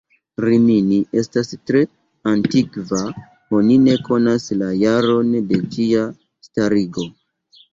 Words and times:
Rimini 0.43 0.95
estas 1.21 1.51
tre 1.71 1.81
antikva, 2.31 3.01
oni 3.59 3.77
ne 3.83 3.99
konas 4.09 4.49
la 4.63 4.71
jaron 4.87 5.31
de 5.53 5.63
ĝia 5.77 6.09
starigo. 6.49 7.07